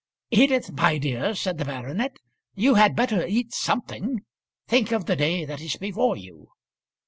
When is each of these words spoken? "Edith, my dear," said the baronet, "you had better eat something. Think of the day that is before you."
"Edith, 0.31 0.71
my 0.71 0.97
dear," 0.97 1.35
said 1.35 1.59
the 1.59 1.65
baronet, 1.65 2.17
"you 2.55 2.73
had 2.73 2.95
better 2.95 3.23
eat 3.27 3.53
something. 3.53 4.21
Think 4.67 4.91
of 4.91 5.05
the 5.05 5.15
day 5.15 5.45
that 5.45 5.61
is 5.61 5.75
before 5.77 6.17
you." 6.17 6.47